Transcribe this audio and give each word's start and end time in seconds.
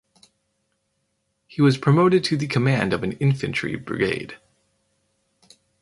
He 1.45 1.61
was 1.61 1.77
promoted 1.77 2.23
to 2.23 2.35
the 2.35 2.47
command 2.47 2.91
of 2.91 3.03
an 3.03 3.11
infantry 3.19 3.75
brigade. 3.75 4.35